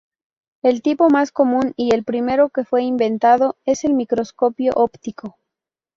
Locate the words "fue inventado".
2.63-3.57